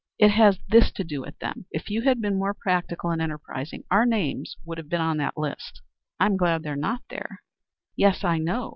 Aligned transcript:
"It 0.17 0.29
has 0.31 0.57
this 0.67 0.89
to 0.93 1.03
do 1.03 1.21
with 1.21 1.37
them 1.37 1.67
if 1.69 1.91
you 1.91 2.01
had 2.01 2.19
been 2.21 2.35
more 2.39 2.55
practical 2.55 3.11
and 3.11 3.21
enterprising, 3.21 3.83
our 3.91 4.03
names 4.03 4.55
would 4.65 4.79
have 4.79 4.89
been 4.89 4.99
on 4.99 5.17
that 5.17 5.37
list." 5.37 5.79
"I 6.19 6.25
am 6.25 6.37
glad 6.37 6.63
they 6.63 6.71
are 6.71 6.75
not 6.75 7.03
there." 7.11 7.43
"Yes, 7.95 8.23
I 8.23 8.39
know. 8.39 8.69